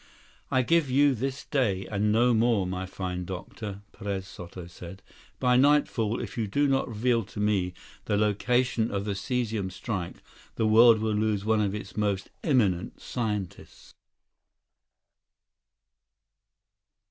[0.49, 5.03] "I give you this day, and no more, my fine doctor," Perez Soto said.
[5.39, 7.75] "By nightfall, if you do not reveal to me
[8.05, 10.23] the location of the cesium strike,
[10.55, 13.93] the world will lose one of its most eminent scientists!"